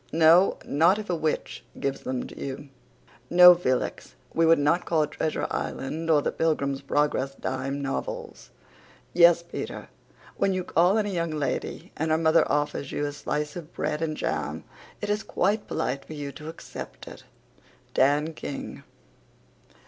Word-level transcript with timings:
No, 0.11 0.57
not 0.65 0.97
if 0.97 1.11
a 1.11 1.15
witch 1.15 1.63
gives 1.79 2.01
them 2.01 2.25
to 2.25 2.35
you. 2.35 2.69
No, 3.29 3.53
F 3.53 3.67
l 3.67 3.83
x, 3.83 4.15
we 4.33 4.47
would 4.47 4.57
not 4.57 4.83
call 4.83 5.05
Treasure 5.05 5.45
Island 5.51 6.09
or 6.09 6.23
the 6.23 6.31
Pilgrim's 6.31 6.81
Progress 6.81 7.35
dime 7.35 7.83
novels. 7.83 8.49
Yes, 9.13 9.43
P 9.43 9.63
t 9.63 9.71
r, 9.71 9.89
when 10.37 10.53
you 10.53 10.63
call 10.63 10.97
on 10.97 11.05
a 11.05 11.09
young 11.09 11.29
lady 11.29 11.91
and 11.95 12.09
her 12.09 12.17
mother 12.17 12.51
offers 12.51 12.91
you 12.91 13.05
a 13.05 13.11
slice 13.13 13.55
of 13.55 13.71
bread 13.75 14.01
and 14.01 14.17
jam 14.17 14.63
it 15.01 15.09
is 15.11 15.21
quite 15.21 15.67
polite 15.67 16.03
for 16.05 16.13
you 16.13 16.31
to 16.31 16.49
accept 16.49 17.07
it. 17.07 17.23
DAN 17.93 18.33
KING. 18.33 18.81